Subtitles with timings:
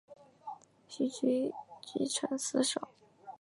[0.87, 1.53] 徐揖
[1.85, 2.87] 据城死守。